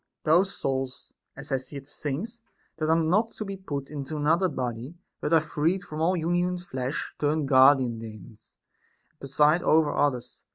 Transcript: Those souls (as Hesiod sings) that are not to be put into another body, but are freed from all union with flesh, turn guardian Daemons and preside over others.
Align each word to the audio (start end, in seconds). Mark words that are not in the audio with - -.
Those 0.23 0.57
souls 0.57 1.13
(as 1.35 1.49
Hesiod 1.49 1.85
sings) 1.85 2.41
that 2.77 2.89
are 2.89 2.95
not 2.95 3.29
to 3.33 3.45
be 3.45 3.55
put 3.55 3.91
into 3.91 4.15
another 4.17 4.49
body, 4.49 4.95
but 5.19 5.31
are 5.31 5.39
freed 5.39 5.83
from 5.83 6.01
all 6.01 6.17
union 6.17 6.53
with 6.53 6.63
flesh, 6.63 7.13
turn 7.19 7.45
guardian 7.45 7.99
Daemons 7.99 8.57
and 9.11 9.19
preside 9.19 9.61
over 9.61 9.91
others. 9.93 10.43